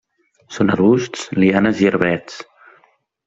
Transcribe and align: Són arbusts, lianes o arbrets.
Són 0.55 0.73
arbusts, 0.75 1.27
lianes 1.43 1.83
o 1.85 1.91
arbrets. 1.91 2.39